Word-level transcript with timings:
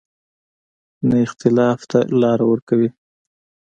نه 1.09 1.17
اختلاف 1.25 1.79
ته 1.91 1.99
لار 2.21 2.39
ورکوي. 2.49 2.89